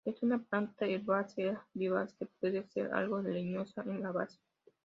Es 0.03 0.23
una 0.23 0.39
planta 0.41 0.87
herbácea, 0.87 1.63
vivaz, 1.75 2.15
que 2.15 2.25
puede 2.25 2.65
ser 2.69 2.91
algo 2.91 3.21
leñosa 3.21 3.83
en 3.83 4.01
la 4.01 4.11
base. 4.11 4.39